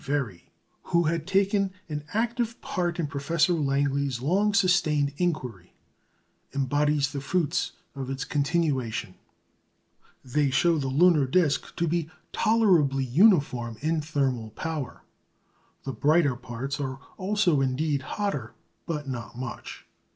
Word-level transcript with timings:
Very, 0.03 0.49
who 0.85 1.03
had 1.03 1.27
taken 1.27 1.69
an 1.87 2.03
active 2.11 2.59
part 2.59 2.99
in 2.99 3.05
Professor 3.05 3.53
Langley's 3.53 4.19
long 4.19 4.51
sustained 4.55 5.13
inquiry, 5.17 5.75
embodies 6.55 7.11
the 7.11 7.21
fruits 7.21 7.73
of 7.93 8.09
its 8.09 8.25
continuation. 8.25 9.13
They 10.25 10.49
show 10.49 10.79
the 10.79 10.87
lunar 10.87 11.27
disc 11.27 11.75
to 11.75 11.87
be 11.87 12.09
tolerably 12.33 13.05
uniform 13.05 13.77
in 13.81 14.01
thermal 14.01 14.49
power. 14.49 15.03
The 15.83 15.93
brighter 15.93 16.35
parts 16.35 16.79
are 16.79 16.99
also 17.17 17.61
indeed 17.61 18.01
hotter, 18.17 18.55
but 18.87 19.07
not 19.07 19.37
much. 19.37 19.85